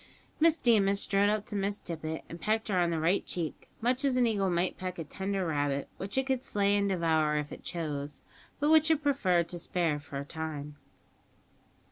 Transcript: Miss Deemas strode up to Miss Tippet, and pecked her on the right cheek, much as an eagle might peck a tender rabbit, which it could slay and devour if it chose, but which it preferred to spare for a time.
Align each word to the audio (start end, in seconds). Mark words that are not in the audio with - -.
Miss 0.39 0.57
Deemas 0.57 0.99
strode 0.99 1.29
up 1.29 1.45
to 1.45 1.55
Miss 1.55 1.79
Tippet, 1.79 2.23
and 2.27 2.41
pecked 2.41 2.69
her 2.69 2.79
on 2.79 2.89
the 2.89 2.99
right 2.99 3.23
cheek, 3.23 3.69
much 3.81 4.03
as 4.03 4.15
an 4.15 4.25
eagle 4.25 4.49
might 4.49 4.75
peck 4.75 4.97
a 4.97 5.03
tender 5.03 5.45
rabbit, 5.45 5.89
which 5.97 6.17
it 6.17 6.25
could 6.25 6.43
slay 6.43 6.75
and 6.75 6.89
devour 6.89 7.35
if 7.37 7.51
it 7.51 7.63
chose, 7.63 8.23
but 8.59 8.71
which 8.71 8.89
it 8.89 9.03
preferred 9.03 9.47
to 9.49 9.59
spare 9.59 9.99
for 9.99 10.17
a 10.17 10.25
time. 10.25 10.75